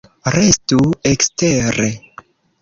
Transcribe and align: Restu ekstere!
Restu 0.35 0.79
ekstere! 1.11 1.91